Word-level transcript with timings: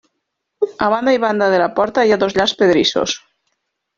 A 0.85 0.87
banda 0.93 1.13
i 1.17 1.19
banda 1.25 1.49
de 1.55 1.59
la 1.63 1.67
porta 1.79 2.05
hi 2.09 2.15
ha 2.15 2.19
dos 2.25 2.37
llargs 2.39 2.57
pedrissos. 2.63 3.17